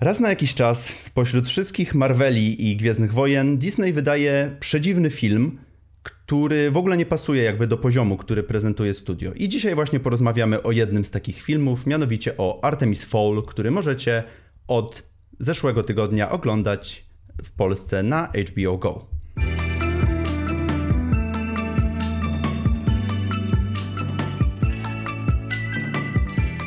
[0.00, 5.58] Raz na jakiś czas spośród wszystkich Marveli i Gwiezdnych Wojen Disney wydaje przedziwny film,
[6.02, 9.32] który w ogóle nie pasuje jakby do poziomu, który prezentuje studio.
[9.32, 14.22] I dzisiaj właśnie porozmawiamy o jednym z takich filmów, mianowicie o Artemis Fowl, który możecie
[14.68, 15.02] od
[15.40, 17.06] zeszłego tygodnia oglądać
[17.42, 19.06] w Polsce na HBO Go.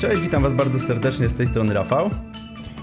[0.02, 2.29] Cześć, witam Was bardzo serdecznie z tej strony Rafał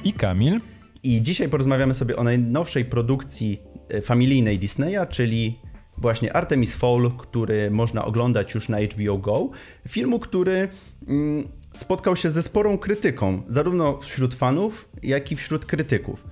[0.07, 0.61] i Kamil.
[1.03, 5.59] I dzisiaj porozmawiamy sobie o najnowszej produkcji e, familijnej Disneya, czyli
[5.99, 9.51] właśnie Artemis Fowl, który można oglądać już na HBO Go.
[9.89, 10.69] Filmu, który
[11.09, 16.25] mm, spotkał się ze sporą krytyką, zarówno wśród fanów, jak i wśród krytyków.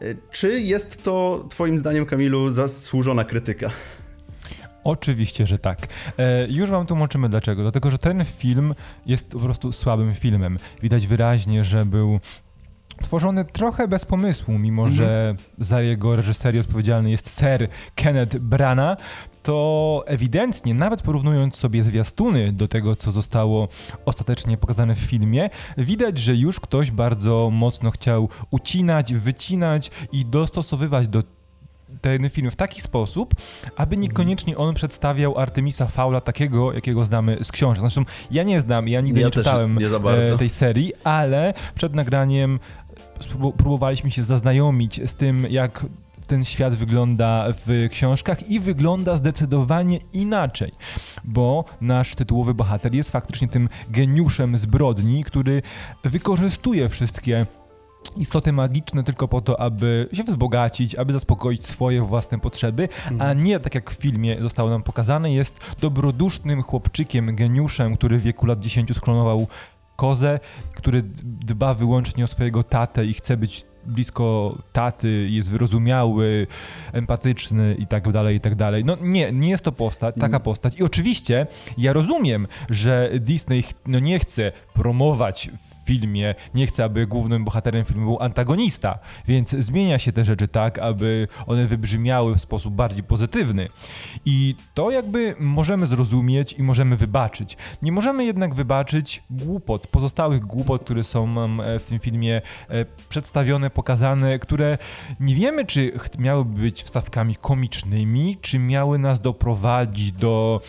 [0.00, 3.70] E, czy jest to, Twoim zdaniem, Kamilu, zasłużona krytyka?
[4.84, 5.78] Oczywiście, że tak.
[6.18, 7.62] E, już wam tłumaczymy dlaczego.
[7.62, 8.74] Dlatego, że ten film
[9.06, 10.58] jest po prostu słabym filmem.
[10.82, 12.20] Widać wyraźnie, że był
[13.02, 14.96] tworzony trochę bez pomysłu, mimo mm -hmm.
[14.96, 19.00] że za jego reżyserię odpowiedzialny jest Sir Kenneth Branagh,
[19.42, 23.68] to ewidentnie, nawet porównując sobie zwiastuny do tego, co zostało
[24.04, 31.08] ostatecznie pokazane w filmie, widać, że już ktoś bardzo mocno chciał ucinać, wycinać i dostosowywać
[31.08, 31.22] do
[32.00, 33.34] ten film w taki sposób,
[33.76, 37.80] aby niekoniecznie on przedstawiał Artemisa Faula takiego, jakiego znamy z książek.
[37.80, 41.94] Zresztą ja nie znam, ja nigdy ja nie czytałem nie e, tej serii, ale przed
[41.94, 42.58] nagraniem
[43.56, 45.86] próbowaliśmy się zaznajomić z tym, jak
[46.26, 50.72] ten świat wygląda w książkach i wygląda zdecydowanie inaczej,
[51.24, 55.62] bo nasz tytułowy bohater jest faktycznie tym geniuszem zbrodni, który
[56.04, 57.46] wykorzystuje wszystkie
[58.16, 63.44] istoty magiczne tylko po to, aby się wzbogacić, aby zaspokoić swoje własne potrzeby, a mhm.
[63.44, 68.46] nie tak jak w filmie zostało nam pokazane, jest dobrodusznym chłopczykiem, geniuszem, który w wieku
[68.46, 69.46] lat 10 sklonował
[70.00, 70.40] kozę,
[70.74, 76.46] który dba wyłącznie o swojego tatę i chce być blisko taty, jest wyrozumiały,
[76.92, 78.84] empatyczny i tak dalej, i tak dalej.
[78.84, 80.40] No nie, nie jest to postać, taka mm.
[80.40, 80.80] postać.
[80.80, 81.46] I oczywiście
[81.78, 85.50] ja rozumiem, że Disney no nie chce promować
[85.84, 88.98] filmie nie chce, aby głównym bohaterem filmu był antagonista,
[89.28, 93.68] więc zmienia się te rzeczy tak, aby one wybrzmiały w sposób bardziej pozytywny.
[94.24, 97.56] I to jakby możemy zrozumieć i możemy wybaczyć.
[97.82, 103.70] Nie możemy jednak wybaczyć głupot, pozostałych głupot, które są e, w tym filmie e, przedstawione,
[103.70, 104.78] pokazane, które
[105.20, 110.60] nie wiemy, czy miały być wstawkami komicznymi, czy miały nas doprowadzić do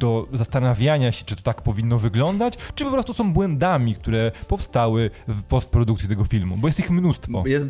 [0.00, 5.10] do zastanawiania się, czy to tak powinno wyglądać, czy po prostu są błędami, które powstały
[5.28, 7.42] w postprodukcji tego filmu, bo jest ich mnóstwo.
[7.46, 7.66] Jest,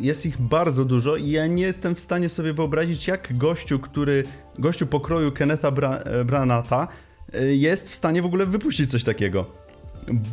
[0.00, 4.24] jest ich bardzo dużo i ja nie jestem w stanie sobie wyobrazić, jak gościu, który,
[4.58, 6.88] gościu pokroju Kennetha Bra Branata
[7.34, 9.46] e, jest w stanie w ogóle wypuścić coś takiego.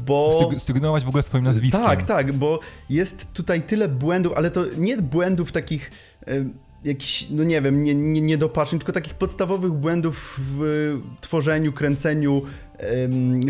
[0.06, 0.50] Bo...
[0.57, 1.81] Sygnować w ogóle swoim nazwiskiem.
[1.81, 2.59] Tak, tak, bo
[2.90, 5.91] jest tutaj tyle błędów, ale to nie błędów takich
[6.28, 6.46] e,
[6.83, 8.38] jakichś, no nie wiem, nie, nie,
[8.79, 12.41] tylko takich podstawowych błędów w tworzeniu, kręceniu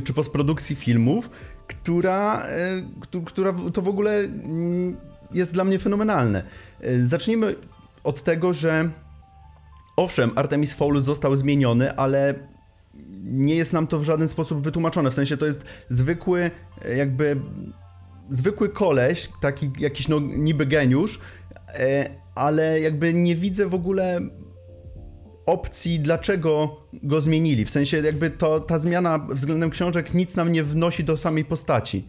[0.03, 1.29] czy postprodukcji filmów,
[1.67, 2.47] która,
[3.11, 4.97] y, która to w ogóle mm,
[5.31, 6.43] jest dla mnie fenomenalne.
[6.83, 7.55] Y, zacznijmy
[8.03, 8.89] od tego, że
[9.95, 12.33] owszem, Artemis Fowl został zmieniony, ale
[13.23, 15.11] nie jest nam to w żaden sposób wytłumaczone.
[15.11, 16.51] W sensie to jest zwykły,
[16.97, 17.41] jakby
[18.29, 21.19] zwykły koleś, taki jakiś no, niby geniusz,
[22.35, 24.22] ale jakby nie widzę w ogóle
[25.45, 27.66] opcji, dlaczego go zmienili.
[27.66, 32.07] W sensie jakby to, ta zmiana względem książek nic nam nie wnosi do samej postaci.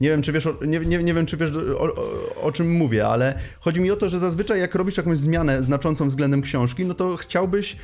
[0.00, 1.94] Nie wiem, czy wiesz, nie, nie, nie wiem, czy wiesz o, o,
[2.42, 6.08] o, czym mówię, ale chodzi mi o to, że zazwyczaj jak robisz jakąś zmianę znaczącą
[6.08, 7.76] względem książki, no to chciałbyś,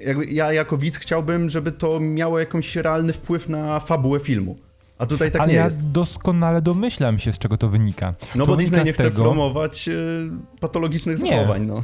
[0.00, 4.58] jakby ja jako widz chciałbym, żeby to miało jakiś realny wpływ na fabułę filmu.
[4.98, 5.92] A tutaj tak Ale nie ja jest.
[5.92, 8.14] doskonale domyślam się, z czego to wynika.
[8.34, 9.22] No to bo Disney nie chce tego...
[9.22, 11.82] promować y, patologicznych zachowań, no.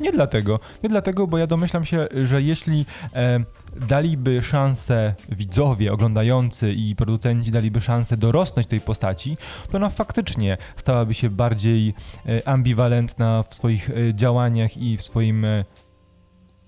[0.00, 0.60] Nie dlatego.
[0.82, 3.40] Nie dlatego, bo ja domyślam się, że jeśli e,
[3.88, 9.36] daliby szansę widzowie, oglądający i producenci daliby szansę dorosnąć tej postaci,
[9.70, 11.94] to ona faktycznie stałaby się bardziej
[12.28, 15.64] e, ambiwalentna w swoich e, działaniach i w swoim e,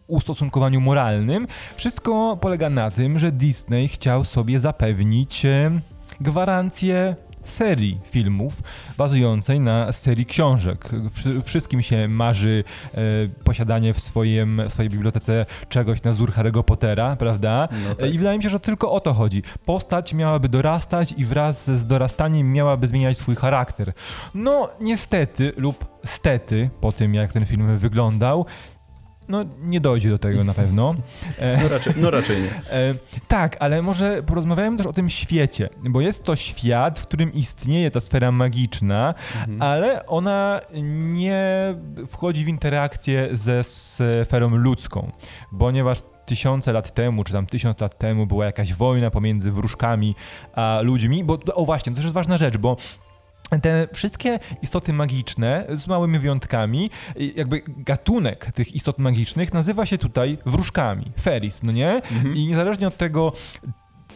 [0.08, 1.46] ustosunkowaniu moralnym.
[1.76, 5.70] Wszystko polega na tym, że Disney chciał sobie zapewnić e,
[6.20, 7.16] gwarancję
[7.48, 8.62] serii filmów
[8.98, 10.90] bazującej na serii książek.
[11.44, 12.64] Wszystkim się marzy
[12.94, 13.00] e,
[13.44, 17.68] posiadanie w, swoim, w swojej bibliotece czegoś na wzór Harry'ego Pottera, prawda?
[17.88, 18.14] No tak.
[18.14, 19.42] I wydaje mi się, że tylko o to chodzi.
[19.64, 23.92] Postać miałaby dorastać i wraz z dorastaniem miałaby zmieniać swój charakter.
[24.34, 28.46] No, niestety lub stety, po tym jak ten film wyglądał,
[29.28, 30.94] no nie dojdzie do tego na pewno.
[31.62, 32.50] No raczej, no raczej nie.
[32.50, 32.94] E,
[33.28, 37.90] tak, ale może porozmawiajmy też o tym świecie, bo jest to świat, w którym istnieje
[37.90, 39.62] ta sfera magiczna, mhm.
[39.62, 40.60] ale ona
[41.12, 41.74] nie
[42.06, 45.12] wchodzi w interakcję ze sferą ludzką,
[45.58, 50.14] ponieważ tysiące lat temu, czy tam tysiąc lat temu była jakaś wojna pomiędzy wróżkami
[50.54, 52.76] a ludźmi, bo o właśnie, to też jest ważna rzecz, bo
[53.62, 56.90] te wszystkie istoty magiczne, z małymi wyjątkami,
[57.36, 61.92] jakby gatunek tych istot magicznych nazywa się tutaj wróżkami, feris, no nie?
[61.94, 62.36] Mhm.
[62.36, 63.32] I niezależnie od tego,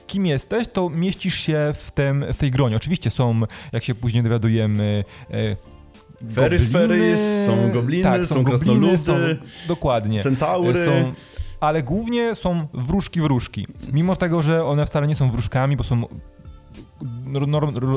[0.07, 2.77] kim jesteś, to mieścisz się w, tym, w tej gronie.
[2.77, 3.41] Oczywiście są,
[3.73, 5.57] jak się później dowiadujemy, e,
[6.35, 9.17] Ferys, Ferys, są gobliny, tak, są, są gobliny, są,
[9.69, 10.23] dokładnie.
[10.23, 10.85] Centaury.
[10.85, 11.13] Są,
[11.61, 13.67] ale głównie są wróżki wróżki.
[13.93, 16.05] Mimo tego, że one wcale nie są wróżkami, bo są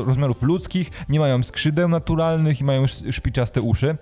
[0.06, 3.98] rozmiarów ludzkich, nie mają skrzydeł naturalnych i mają szpiczaste uszy.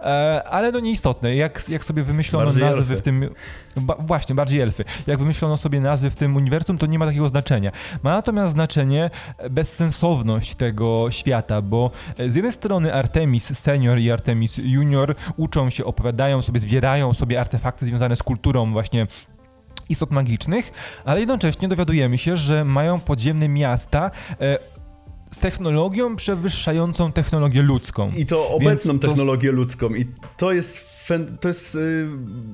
[0.00, 1.36] E, ale to nieistotne.
[1.36, 2.96] Jak, jak sobie wymyślono bardziej nazwy elfy.
[2.96, 3.30] w tym.
[3.76, 4.84] Ba, właśnie, bardziej elfy.
[5.06, 7.70] Jak wymyślono sobie nazwy w tym uniwersum, to nie ma takiego znaczenia.
[8.02, 9.10] Ma natomiast znaczenie
[9.50, 11.90] bezsensowność tego świata, bo
[12.28, 17.86] z jednej strony Artemis Senior i Artemis Junior uczą się, opowiadają sobie, zbierają sobie artefakty
[17.86, 19.06] związane z kulturą właśnie
[19.88, 20.72] istot magicznych,
[21.04, 24.10] ale jednocześnie dowiadujemy się, że mają podziemne miasta.
[24.40, 24.58] E,
[25.30, 28.10] z technologią przewyższającą technologię ludzką.
[28.16, 29.08] I to obecną to...
[29.08, 29.94] technologię ludzką.
[29.94, 30.94] I to jest
[31.40, 32.06] to jest y,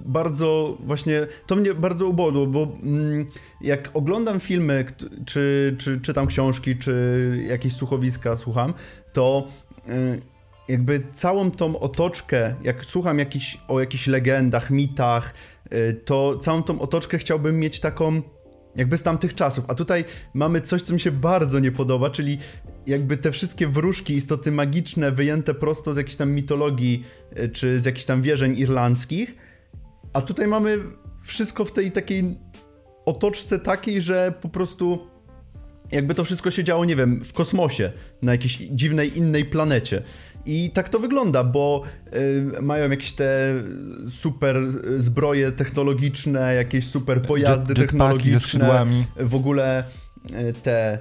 [0.05, 3.27] bardzo właśnie, to mnie bardzo ubodło, bo mm,
[3.61, 4.85] jak oglądam filmy,
[5.27, 8.75] czy, czy czytam książki, czy jakieś słuchowiska słucham,
[9.13, 9.49] to
[9.89, 10.23] y,
[10.71, 15.35] jakby całą tą otoczkę, jak słucham jakiś, o jakichś legendach, mitach,
[15.75, 18.23] Y, to całą tą otoczkę chciałbym mieć taką
[18.77, 19.65] jakby z tamtych czasów.
[19.69, 22.39] A tutaj mamy coś, co mi się bardzo nie podoba, czyli
[22.87, 27.05] jakby te wszystkie wróżki, istoty magiczne wyjęte prosto z jakiejś tam mitologii,
[27.39, 29.35] y, czy z jakichś tam wierzeń irlandzkich.
[30.13, 30.79] A tutaj mamy
[31.25, 32.25] wszystko w tej takiej
[33.07, 35.07] otoczce takiej, że po prostu
[35.93, 40.03] jakby to wszystko się działo, nie wiem, w kosmosie, na jakiejś dziwnej innej planecie.
[40.47, 41.83] I tak to wygląda, bo
[42.59, 43.55] y, mają jakieś te
[44.09, 44.57] super
[44.99, 48.87] zbroje technologiczne, jakieś super pojazdy Jet, technologiczne.
[49.21, 49.85] W ogóle
[50.31, 50.99] y, te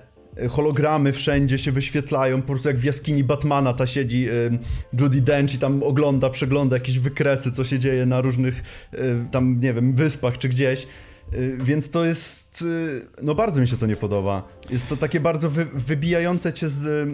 [0.50, 4.60] hologramy wszędzie się wyświetlają, po prostu jak w jaskini Batmana ta siedzi y,
[5.02, 8.64] Judy Dench i tam ogląda, przegląda jakieś wykresy, co się dzieje na różnych
[8.94, 10.88] y, tam, nie wiem, wyspach czy gdzieś.
[11.34, 14.48] Y, więc to jest, y, no bardzo mi się to nie podoba.
[14.70, 17.10] Jest to takie bardzo wy, wybijające cię z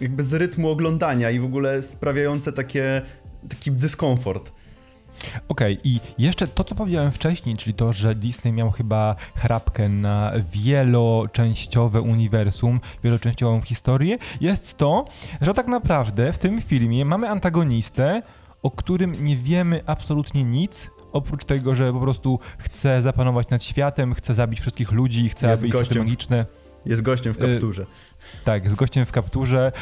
[0.00, 3.02] jakby z rytmu oglądania i w ogóle sprawiające takie,
[3.48, 4.52] taki dyskomfort.
[5.48, 9.88] Okej, okay, i jeszcze to, co powiedziałem wcześniej, czyli to, że Disney miał chyba chrapkę
[9.88, 15.04] na wieloczęściowe uniwersum, wieloczęściową historię, jest to,
[15.40, 18.22] że tak naprawdę w tym filmie mamy antagonistę,
[18.62, 24.14] o którym nie wiemy absolutnie nic, oprócz tego, że po prostu chce zapanować nad światem,
[24.14, 26.46] chce zabić wszystkich ludzi, chce, jest aby istoty magiczne...
[26.86, 27.86] Jest gościem w kapturze.
[28.44, 29.72] Tak, z gościem w kapturze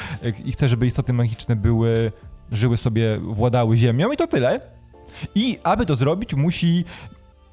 [0.44, 2.12] i chce, żeby istoty magiczne były,
[2.52, 4.60] żyły sobie, władały ziemią i to tyle.
[5.34, 6.84] I aby to zrobić, musi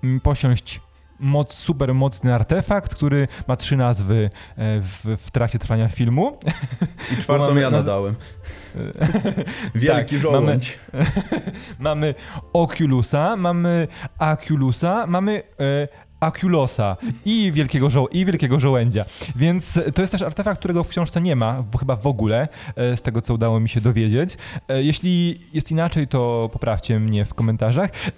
[0.04, 0.80] mm, posiąść
[1.20, 6.38] moc, super mocny artefakt, który ma trzy nazwy e, w, w trakcie trwania filmu.
[7.14, 8.16] I czwartą mamy, ja nadałem.
[9.76, 10.80] Wielki tak, żołądź.
[10.94, 11.06] Mamy,
[11.80, 12.16] mamy
[12.54, 13.88] Oculusa, mamy
[14.18, 15.88] Aculusa, mamy e,
[16.20, 19.06] Aculosa i wielkiego, żo i wielkiego żołędzia.
[19.36, 23.02] Więc to jest też artefakt, którego w książce nie ma, chyba w ogóle, e, z
[23.02, 24.38] tego co udało mi się dowiedzieć.
[24.68, 27.90] E, jeśli jest inaczej, to poprawcie mnie w komentarzach.
[28.08, 28.12] E,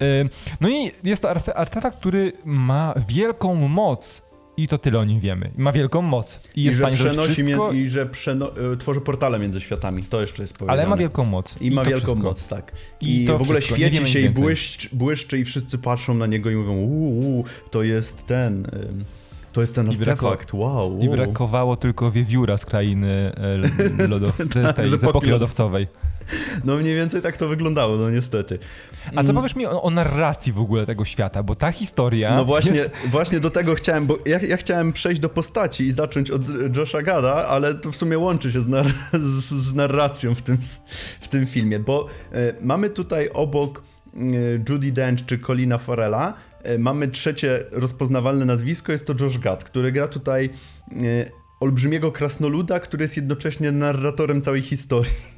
[0.62, 4.27] no i jest to artefakt, który ma wielką moc
[4.58, 5.52] i to tyle o nim wiemy.
[5.58, 6.40] Ma wielką moc.
[6.56, 7.72] I jest I że przenosi wszystko...
[7.72, 10.04] I że przeno- y, tworzy portale między światami.
[10.04, 10.82] To jeszcze jest powiedziane.
[10.82, 11.62] Ale ma wielką moc.
[11.62, 12.28] I, I ma wielką wszystko.
[12.28, 12.72] moc, tak.
[13.02, 13.76] I, I w ogóle wszystko.
[13.76, 18.26] świeci się i błyszczy, błyszczy i wszyscy patrzą na niego i mówią uuu, to jest
[18.26, 18.68] ten...
[19.52, 23.32] To jest ten I artefakt, wow, I brakowało tylko wiewióra z krainy
[23.98, 24.38] e, lodow...
[24.76, 25.88] tej, z epoki lodowcowej.
[26.64, 28.60] No mniej więcej tak to wyglądało, no niestety.
[29.08, 29.36] A co mm.
[29.36, 32.36] powiesz mi o, o narracji w ogóle tego świata, bo ta historia...
[32.36, 32.92] No właśnie, jest...
[33.06, 36.42] właśnie do tego chciałem, bo ja, ja, chciałem przejść do postaci i zacząć od
[36.78, 40.58] Josha Gada, ale to w sumie łączy się z, nar z, z narracją w tym,
[41.22, 43.82] w tym filmie, bo e, mamy tutaj obok
[44.16, 44.20] e,
[44.70, 46.34] Judy Dench czy Colina Farella
[46.80, 50.50] mamy trzecie rozpoznawalne nazwisko, jest to Josh Gad, który gra tutaj
[50.92, 50.96] e,
[51.60, 55.14] olbrzymiego krasnoluda, który jest jednocześnie narratorem całej historii.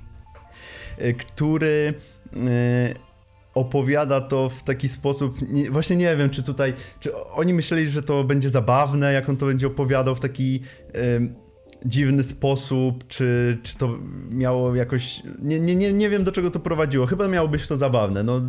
[0.97, 1.93] E, który
[2.35, 2.39] e,
[3.53, 8.03] opowiada to w taki sposób, nie, właśnie nie wiem, czy tutaj, czy oni myśleli, że
[8.03, 10.61] to będzie zabawne, jak on to będzie opowiadał w taki
[11.85, 13.97] dziwny sposób, czy, czy to
[14.29, 17.77] miało jakoś, nie, nie, nie, nie wiem do czego to prowadziło, chyba miało być to
[17.77, 18.41] zabawne, no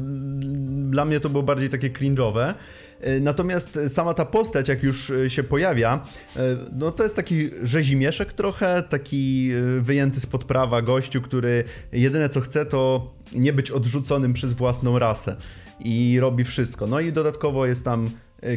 [0.90, 2.54] dla mnie to było bardziej takie cringe'owe.
[3.00, 6.04] E, natomiast sama ta postać, jak już e, się pojawia,
[6.36, 6.40] e,
[6.72, 12.64] no to jest taki rzezimieszek trochę, taki wyjęty spod prawa gościu, który jedyne co chce
[12.64, 15.36] to nie być odrzuconym przez własną rasę
[15.80, 16.86] i robi wszystko.
[16.86, 18.10] No i dodatkowo jest tam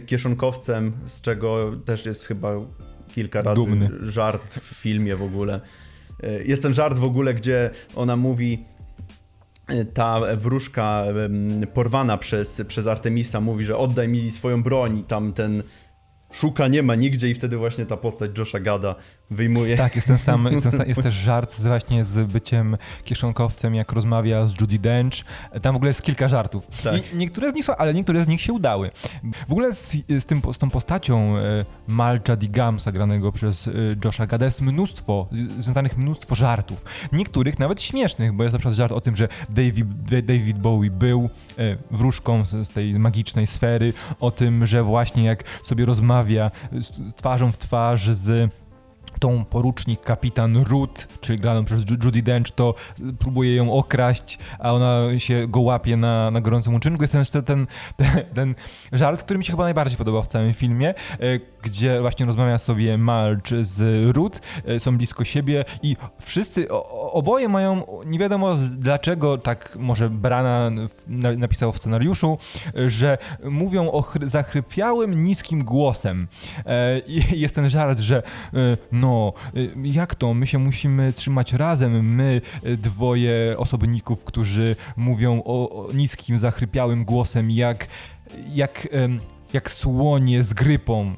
[0.06, 2.56] kieszonkowcem, z czego też jest chyba
[3.16, 3.90] kilka razy Dumny.
[4.02, 5.60] żart w filmie w ogóle.
[6.46, 8.64] Jest ten żart w ogóle, gdzie ona mówi
[9.94, 11.04] ta wróżka
[11.74, 15.64] porwana przez, przez Artemisa mówi, że oddaj mi swoją broń i tam ten
[16.32, 18.96] szuka, nie ma nigdzie i wtedy właśnie ta postać Josha Gada
[19.32, 19.78] wyjmuje.
[19.78, 23.92] Tak, jest ten sam, jest, ten, jest też żart z, właśnie z byciem kieszonkowcem, jak
[23.92, 25.14] rozmawia z Judy Dench.
[25.62, 26.68] Tam w ogóle jest kilka żartów.
[26.84, 27.14] Tak.
[27.14, 28.92] I niektóre z nich są, ale niektóre z nich się udały.
[29.48, 33.72] W ogóle z, z, tym, z tą postacią e, Malcha Digamsa, granego przez e,
[34.06, 35.28] Josha Gada, jest mnóstwo,
[35.58, 36.86] związanych mnóstwo żartów.
[37.14, 39.88] Niektórych nawet śmiesznych, bo jest na przykład żart o tym, że David,
[40.26, 45.44] David Bowie był e, wróżką z, z tej magicznej sfery, o tym, że właśnie jak
[45.64, 46.52] sobie rozmawia
[47.16, 48.54] twarzą w twarz z
[49.20, 52.74] tą porucznik kapitan Ruth, czyli graną przez Judy Dench, to
[53.20, 57.04] próbuje ją okraść, a ona się go łapie na, na gorącym uczynku.
[57.04, 57.68] Jest ten, ten,
[57.98, 58.56] ten, ten
[58.92, 60.96] żart, który mi się chyba najbardziej podobał w całym filmie, e,
[61.62, 63.82] gdzie właśnie rozmawia sobie Marge z
[64.16, 66.68] Ruth, e, są blisko siebie i wszyscy,
[67.12, 70.72] oboje mają, nie wiadomo dlaczego, tak może Brana
[71.38, 72.38] napisał w scenariuszu,
[72.88, 76.28] że mówią o zachrypiałym, niskim głosem.
[76.66, 78.24] E, I jest ten żart, że
[79.04, 80.34] no Y, jak to?
[80.34, 87.06] My się musimy trzymać razem, my y, dwoje osobników, którzy mówią o, o niskim, zachrypiałym
[87.06, 87.88] głosem, jak,
[88.54, 88.88] jak
[89.54, 91.14] jak słonie z grypą.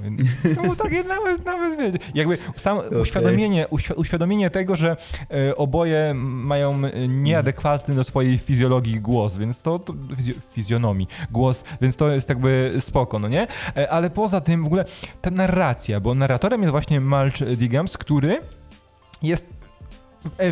[0.64, 3.00] No takie nawet, nawet wiecie, jakby sam okay.
[3.00, 4.98] uświadomienie, uświadomienie tego, że
[5.32, 9.94] e, oboje mają nieadekwatny do swojej fizjologii głos, więc to, to
[10.52, 13.48] fizjonomii, głos, więc to jest jakby spoko, no nie?
[13.78, 14.86] E, ale poza tym w ogóle
[15.22, 18.42] ta narracja, bo narratorem jest właśnie Malch Diggams, który
[19.24, 19.65] jest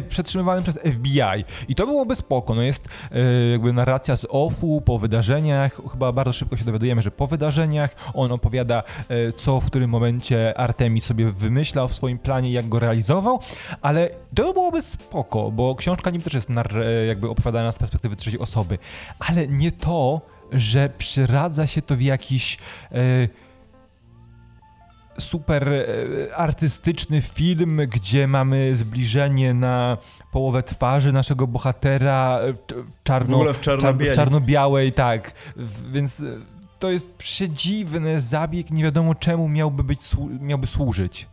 [0.10, 1.46] przetrzymywany przez FBI.
[1.68, 2.56] I to byłoby spoko.
[2.56, 5.82] No jest e, jakby narracja z OFU po wydarzeniach.
[5.92, 10.58] Chyba bardzo szybko się dowiadujemy, że po wydarzeniach on opowiada, e, co w którym momencie
[10.58, 13.40] Artemis sobie wymyślał w swoim planie, jak go realizował,
[13.82, 18.40] ale to byłoby spoko, bo książka nim też jest e, jakby opowiadana z perspektywy trzeciej
[18.40, 18.78] osoby,
[19.20, 22.58] ale nie to, że przyradza się to w jakiś
[25.18, 29.98] super e, artystyczny film, gdzie mamy zbliżenie na
[30.32, 32.40] połowę twarzy naszego bohatera
[32.70, 33.58] w, czarno, w,
[34.00, 35.32] w czarno-białej, tak.
[35.92, 36.24] Więc e,
[36.80, 40.00] to jest przedziwny zabieg, nie wiadomo czemu miałby, być,
[40.42, 41.28] miałby służyć.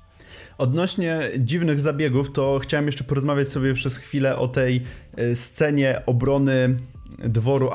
[0.58, 4.82] Odnośnie dziwnych zabiegów, to chciałem jeszcze porozmawiać sobie przez chwilę o tej
[5.16, 6.76] e, scenie obrony
[7.18, 7.70] dworu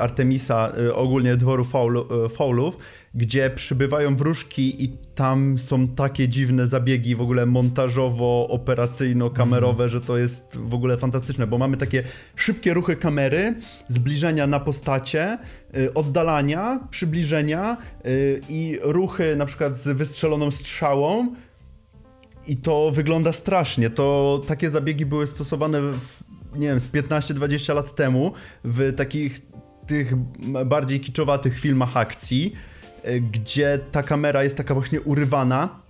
[0.00, 1.66] Artemisa, ogólnie dworu
[2.30, 2.76] faulów,
[3.18, 9.88] gdzie przybywają wróżki i tam są takie dziwne zabiegi w ogóle montażowo-operacyjno-kamerowe, mm.
[9.88, 12.02] że to jest w ogóle fantastyczne, bo mamy takie
[12.36, 13.54] szybkie ruchy kamery,
[13.88, 15.38] zbliżenia na postacie,
[15.76, 21.34] y, oddalania, przybliżenia y, i ruchy na przykład z wystrzeloną strzałą
[22.46, 23.90] i to wygląda strasznie.
[23.90, 26.20] To takie zabiegi były stosowane w,
[26.54, 28.32] nie wiem, z 15-20 lat temu
[28.64, 29.40] w takich
[29.86, 30.16] tych
[30.66, 32.54] bardziej kiczowatych filmach akcji
[33.30, 35.80] gdzie ta kamera jest taka właśnie urywana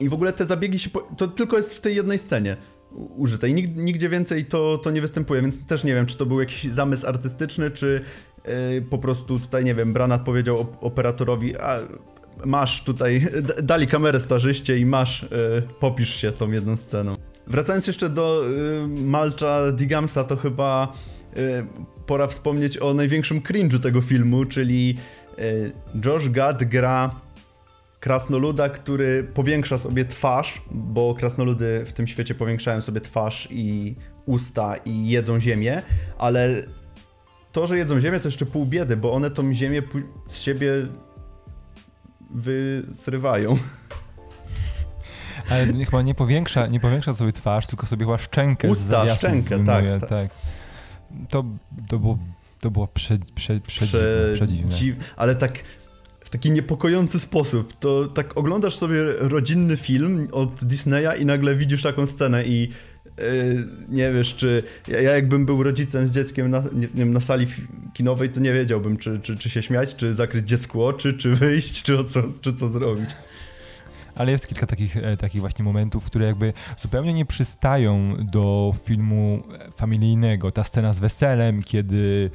[0.00, 0.90] i w ogóle te zabiegi się.
[1.16, 2.56] To tylko jest w tej jednej scenie
[3.16, 6.40] użyte i nigdzie więcej to, to nie występuje, więc też nie wiem, czy to był
[6.40, 8.02] jakiś zamysł artystyczny, czy
[8.44, 11.78] yy, po prostu tutaj, nie wiem, Branat powiedział operatorowi, a
[12.44, 13.28] masz tutaj,
[13.62, 17.14] dali kamerę starzyście i masz, yy, popisz się tą jedną sceną.
[17.46, 20.92] Wracając jeszcze do yy, Malcha Digamsa, to chyba
[22.06, 24.96] pora wspomnieć o największym cringe'u tego filmu, czyli
[26.04, 27.10] Josh Gad gra
[28.00, 33.94] krasnoluda, który powiększa sobie twarz, bo krasnoludy w tym świecie powiększają sobie twarz i
[34.26, 35.82] usta i jedzą ziemię,
[36.18, 36.62] ale
[37.52, 39.82] to, że jedzą ziemię to jeszcze pół biedy, bo one tą ziemię
[40.28, 40.72] z siebie
[42.34, 43.58] wysrywają.
[45.50, 49.64] Ale chyba nie powiększa, nie powiększa sobie twarz, tylko sobie chyba szczękę Usta, z szczękę,
[49.64, 50.10] tak, tak.
[50.10, 50.30] tak.
[51.28, 51.44] To,
[51.88, 52.18] to było
[52.62, 55.04] to było prze, prze, przedziwne, przedziwne.
[55.16, 55.58] Ale tak
[56.20, 57.72] w taki niepokojący sposób.
[57.80, 62.60] To tak oglądasz sobie rodzinny film od Disneya i nagle widzisz taką scenę i
[63.18, 63.24] yy,
[63.88, 67.46] nie wiesz, czy ja, ja, jakbym był rodzicem z dzieckiem na, nie, wiem, na sali
[67.94, 71.82] kinowej, to nie wiedziałbym, czy, czy, czy się śmiać, czy zakryć dziecku oczy, czy wyjść,
[71.82, 73.10] czy, co, czy co zrobić
[74.16, 79.42] ale jest kilka takich, e, takich właśnie momentów, które jakby zupełnie nie przystają do filmu
[79.76, 80.52] familijnego.
[80.52, 82.30] Ta scena z weselem, kiedy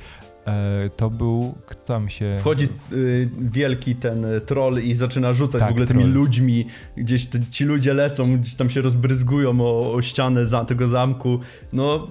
[0.47, 2.37] E, to był, kto tam się...
[2.39, 6.13] Wchodzi y, wielki ten troll i zaczyna rzucać tak, w ogóle tymi troll.
[6.13, 6.67] ludźmi,
[6.97, 11.39] gdzieś te, ci ludzie lecą, gdzieś tam się rozbryzgują o, o ścianę za, tego zamku,
[11.73, 12.07] no...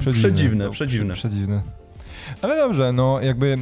[0.00, 0.70] Przedziwne, przedziwne.
[0.70, 1.14] przedziwne.
[1.14, 1.62] przedziwne.
[2.42, 3.58] Ale dobrze, no jakby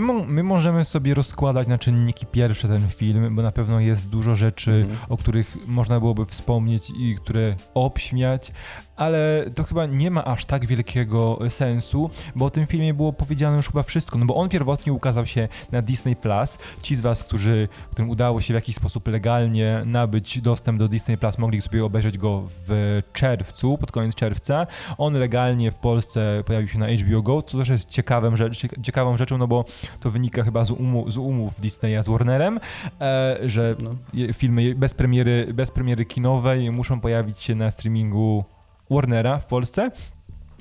[0.00, 4.34] my, my możemy sobie rozkładać na czynniki pierwsze ten film, bo na pewno jest dużo
[4.34, 4.98] rzeczy, mhm.
[5.08, 8.52] o których można byłoby wspomnieć i które obśmiać,
[8.96, 13.56] ale to chyba nie ma aż tak wielkiego sensu, bo o tym filmie było powiedziane
[13.56, 16.58] już chyba wszystko, no bo on pierwotnie ukazał się na Disney Plus.
[16.82, 21.18] Ci z was, którzy, którym udało się w jakiś sposób legalnie nabyć dostęp do Disney
[21.18, 24.66] Plus, mogli sobie obejrzeć go w czerwcu, pod koniec czerwca.
[24.98, 27.88] On legalnie w Polsce pojawił się na HBO Go, co też jest
[28.34, 29.64] rzecz, ciekawą rzeczą, no bo
[30.00, 32.60] to wynika chyba z, umu, z umów Disneya z Warnerem,
[33.00, 33.94] e, że no.
[34.32, 38.44] filmy bez premiery, bez premiery kinowej muszą pojawić się na streamingu
[38.90, 39.90] Warnera w Polsce.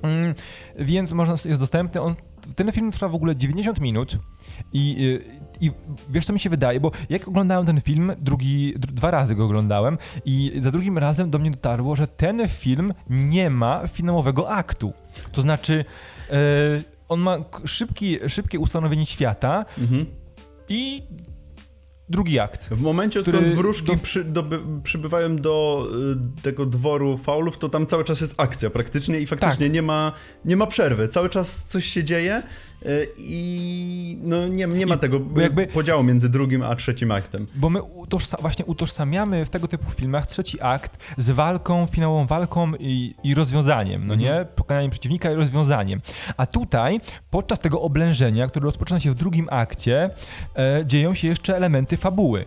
[0.03, 0.34] Mm,
[0.80, 2.01] więc można, jest dostępny.
[2.01, 2.15] On,
[2.56, 4.18] ten film trwa w ogóle 90 minut
[4.74, 5.20] i,
[5.62, 5.72] i,
[6.10, 9.98] wiesz co mi się wydaje, bo jak oglądałem ten film, drugi, dwa razy go oglądałem
[10.25, 14.94] i za drugim razem do mnie dotarło, że ten film nie ma filmowego aktu.
[15.32, 15.86] To znaczy
[16.30, 16.36] yy,
[17.13, 20.05] on ma szybki, szybkie ustanowienie świata mhm.
[20.70, 21.03] i
[22.10, 22.70] drugi akt.
[22.72, 23.98] W momencie, który odkąd wróżki do...
[23.98, 24.43] Przy, do,
[24.84, 25.88] przybywają do
[26.38, 29.74] y, tego dworu faulów, to tam cały czas jest akcja praktycznie i faktycznie tak.
[29.74, 30.12] nie, ma,
[30.46, 31.08] nie ma przerwy.
[31.08, 32.43] Cały czas coś się dzieje
[33.18, 37.46] i no nie, nie ma I tego jakby, podziału między drugim a trzecim aktem.
[37.56, 42.72] Bo my utożsa właśnie utożsamiamy w tego typu filmach trzeci akt z walką, finałową walką
[42.80, 44.30] i, i rozwiązaniem, no nie?
[44.32, 44.48] Mhm.
[44.56, 46.02] Pokonaniem przeciwnika i rozwiązaniem.
[46.38, 50.10] A tutaj, podczas tego oblężenia, które rozpoczyna się w drugim akcie,
[50.56, 52.46] e, dzieją się jeszcze elementy fabuły.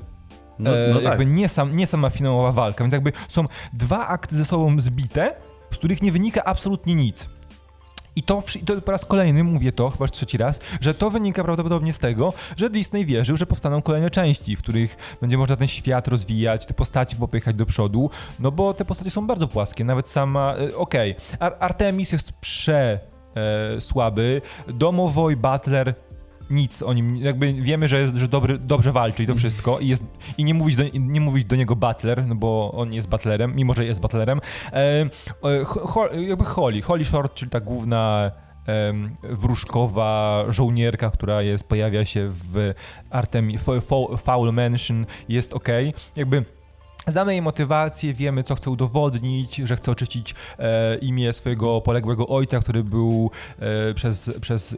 [0.58, 1.04] No, no e, tak.
[1.04, 5.34] Jakby nie, sam, nie sama finałowa walka, więc jakby są dwa akty ze sobą zbite,
[5.70, 7.28] z których nie wynika absolutnie nic.
[8.16, 11.92] I to, to, po raz kolejny mówię to, chyba trzeci raz, że to wynika prawdopodobnie
[11.92, 16.08] z tego, że Disney wierzył, że powstaną kolejne części, w których będzie można ten świat
[16.08, 20.54] rozwijać, te postaci popychać do przodu, no bo te postacie są bardzo płaskie, nawet sama,
[20.54, 21.40] e, okej, okay.
[21.40, 23.00] Ar Artemis jest prze
[23.34, 25.94] e, słaby, Domowoj Butler
[26.50, 29.88] nic o nim, jakby wiemy, że, jest, że dobry, dobrze walczy i to wszystko i,
[29.88, 30.04] jest,
[30.38, 33.74] i nie, mówić do, nie mówić do niego butler, no bo on jest butlerem, mimo
[33.74, 34.40] że jest butlerem.
[34.72, 35.08] E,
[35.64, 38.30] ho, jakby Holly, Holly Short, czyli ta główna
[38.68, 42.72] e, wróżkowa żołnierka, która jest, pojawia się w
[43.10, 43.58] Artemi,
[44.18, 45.68] Foul Mansion, jest ok.
[46.16, 46.44] Jakby
[47.08, 52.60] Znamy jej motywację, wiemy, co chce udowodnić, że chce oczyścić e, imię swojego poległego ojca,
[52.60, 54.76] który był e, przez, przez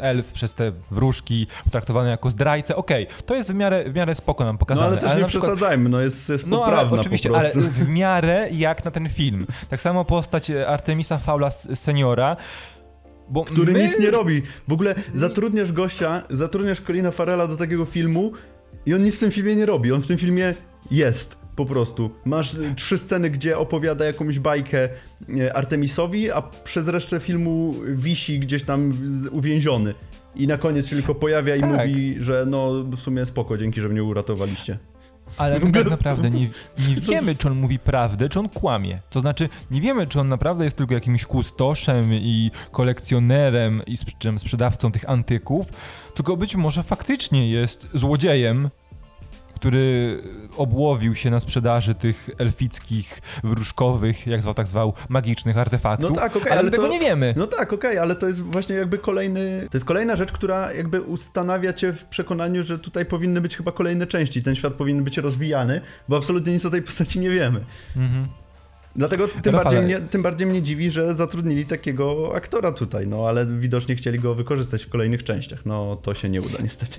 [0.00, 2.76] elf, przez te wróżki traktowany jako zdrajcę.
[2.76, 4.86] Okej, okay, to jest w miarę, w miarę spoko nam pokazane.
[4.86, 5.52] No ale też ale nie przykład...
[5.52, 9.46] przesadzajmy, no jest, jest no, ale, oczywiście, ale w miarę jak na ten film.
[9.68, 12.36] Tak samo postać Artemisa Faula seniora,
[13.30, 13.88] bo który my...
[13.88, 14.42] nic nie robi.
[14.68, 18.32] W ogóle zatrudniasz gościa, zatrudniasz Colina Farela do takiego filmu
[18.86, 19.92] i on nic w tym filmie nie robi.
[19.92, 20.54] On w tym filmie
[20.90, 21.47] jest.
[21.58, 22.10] Po prostu.
[22.24, 24.88] Masz trzy sceny, gdzie opowiada jakąś bajkę
[25.38, 28.92] e, Artemisowi, a przez resztę filmu wisi gdzieś tam
[29.30, 29.94] uwięziony.
[30.36, 31.70] I na koniec się tylko pojawia i tak.
[31.70, 34.78] mówi, że no w sumie spoko, dzięki, że mnie uratowaliście.
[35.36, 36.48] Ale my tak naprawdę nie,
[36.88, 39.00] nie wiemy, czy on mówi prawdę, czy on kłamie.
[39.10, 43.96] To znaczy, nie wiemy, czy on naprawdę jest tylko jakimś kustoszem i kolekcjonerem i
[44.38, 45.66] sprzedawcą tych antyków,
[46.14, 48.70] tylko być może faktycznie jest złodziejem,
[49.60, 50.18] który
[50.56, 56.10] obłowił się na sprzedaży tych elfickich, wróżkowych, jak zwał, tak zwał, magicznych artefaktów.
[56.10, 57.34] No tak, okay, ale, ale tego nie wiemy.
[57.36, 60.72] No tak, okej, okay, ale to jest właśnie jakby kolejny, to jest kolejna rzecz, która
[60.72, 65.04] jakby ustanawia cię w przekonaniu, że tutaj powinny być chyba kolejne części, ten świat powinien
[65.04, 67.64] być rozwijany, bo absolutnie nic o tej postaci nie wiemy.
[67.96, 68.28] Mhm.
[68.96, 73.46] Dlatego tym bardziej, mnie, tym bardziej mnie dziwi, że zatrudnili takiego aktora tutaj, no ale
[73.46, 75.66] widocznie chcieli go wykorzystać w kolejnych częściach.
[75.66, 76.98] No to się nie uda niestety.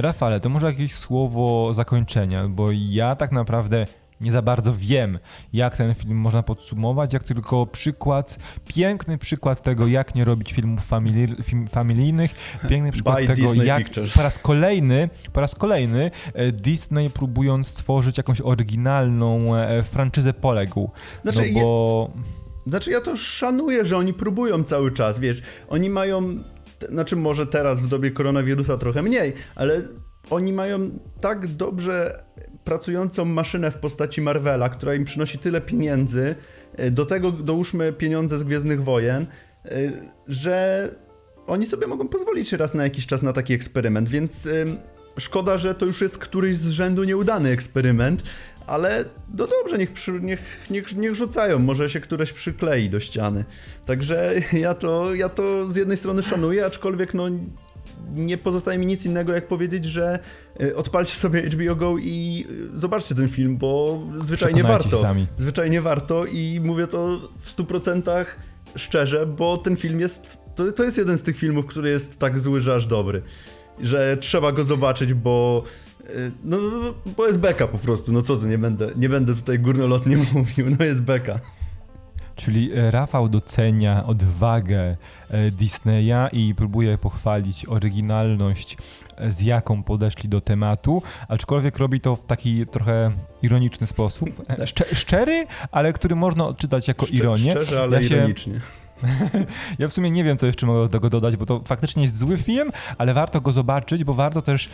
[0.00, 3.86] Rafale, to może jakieś słowo zakończenia, bo ja tak naprawdę
[4.20, 5.18] nie za bardzo wiem,
[5.52, 10.84] jak ten film można podsumować, jak tylko przykład, piękny przykład tego, jak nie robić filmów
[10.84, 12.34] famili film familijnych,
[12.68, 14.12] piękny przykład By tego, Disney jak Pictures.
[14.12, 20.90] po raz kolejny, po raz kolejny e, Disney próbując stworzyć jakąś oryginalną e, franczyzę poległ.
[21.22, 22.10] Znaczy, no bo...
[22.16, 22.22] Ja,
[22.66, 26.44] znaczy ja to szanuję, że oni próbują cały czas, wiesz, oni mają
[26.88, 29.82] znaczy może teraz w dobie koronawirusa trochę mniej, ale
[30.30, 32.22] oni mają tak dobrze
[32.64, 36.34] pracującą maszynę w postaci Marvela, która im przynosi tyle pieniędzy,
[36.76, 39.26] e, do tego dołóżmy pieniądze z Gwiezdnych Wojen,
[39.64, 39.68] e,
[40.28, 40.88] że
[41.46, 44.48] oni sobie mogą pozwolić raz na jakiś czas na taki eksperyment, więc
[45.18, 48.22] szkoda, że to już jest któryś z rzędu nieudany eksperyment,
[48.68, 49.04] ale
[49.34, 53.44] no dobrze, niech, przy, niech, niech, niech rzucają, może się któreś przyklei do ściany.
[53.86, 57.24] Także ja to, ja to z jednej strony szanuję, aczkolwiek no
[58.14, 60.18] nie pozostaje mi nic innego, jak powiedzieć, że
[60.60, 65.02] y, odpalcie sobie HBO Go i y, zobaczcie ten film, bo zwyczajnie warto.
[65.02, 65.26] Sami.
[65.38, 68.24] Zwyczajnie warto i mówię to w 100%
[68.76, 70.38] szczerze, bo ten film jest.
[70.54, 73.22] To, to jest jeden z tych filmów, który jest tak zły, że aż dobry.
[73.80, 75.64] Że trzeba go zobaczyć, bo.
[76.08, 76.58] Y, no,
[77.16, 78.12] bo jest beka po prostu.
[78.12, 80.76] No co tu, nie będę, nie będę tutaj górnolotnie mówił.
[80.78, 81.40] No jest beka.
[82.38, 84.96] Czyli e, Rafał docenia odwagę
[85.30, 88.76] e, Disneya i próbuje pochwalić oryginalność,
[89.16, 93.10] e, z jaką podeszli do tematu, aczkolwiek robi to w taki trochę
[93.42, 94.30] ironiczny sposób.
[94.92, 97.50] szczery, ale który można odczytać jako ironię.
[97.50, 98.16] Szczerze, ale ja się...
[98.16, 98.60] ironicznie.
[99.78, 102.18] Ja w sumie nie wiem, co jeszcze mogę do tego dodać, bo to faktycznie jest
[102.18, 104.70] zły film, ale warto go zobaczyć, bo warto też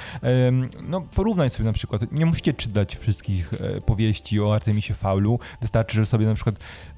[0.82, 2.12] no, porównać sobie na przykład.
[2.12, 3.54] Nie musicie czytać wszystkich
[3.86, 5.38] powieści o Artemisie Faulu.
[5.60, 6.56] Wystarczy, że sobie na przykład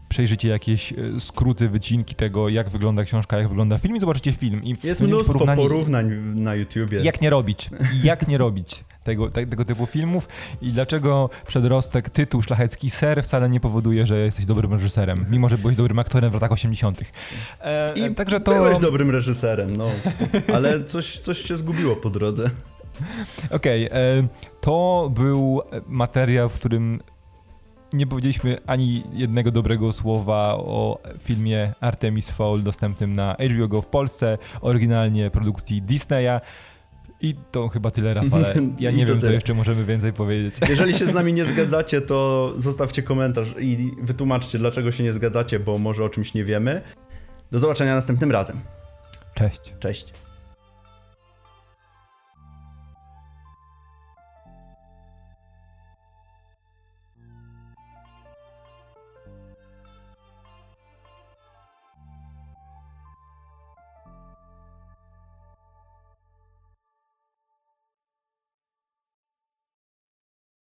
[0.09, 4.65] przejrzycie jakieś e, skróty, wycinki tego, jak wygląda książka, jak wygląda film i zobaczycie film.
[4.65, 7.01] I jest mnóstwo porównań na YouTubie.
[7.01, 7.71] Jak nie robić,
[8.03, 10.29] jak nie robić tego, tego typu filmów
[10.63, 15.59] i dlaczego przedrostek, tytuł Szlachecki Ser wcale nie powoduje, że jesteś dobrym reżyserem, mimo że
[15.59, 17.01] byłeś dobrym aktorem w latach 80.
[17.61, 18.53] E, I także to...
[18.53, 19.91] byłeś dobrym reżyserem, no,
[20.55, 22.51] ale coś, coś się zgubiło po drodze.
[23.51, 24.29] Okej, okay, e,
[24.61, 27.01] to był materiał, w którym
[27.93, 33.89] nie powiedzieliśmy ani jednego dobrego słowa o filmie Artemis Fowl dostępnym na HBO Go w
[33.89, 36.41] Polsce, oryginalnie produkcji Disneya.
[37.21, 38.55] I to chyba tyle, Rafale.
[38.81, 40.55] Ja nie wiem, co jeszcze możemy więcej powiedzieć.
[40.69, 45.61] Jeżeli się z nami nie zgadzacie, to zostawcie komentarz i wytłumaczcie, dlaczego się nie zgadzacie,
[45.61, 46.83] bo może o czymś nie wiemy.
[47.53, 48.61] Do zobaczenia następnym razem.
[49.35, 49.75] Cześć.
[49.81, 50.26] Cześć.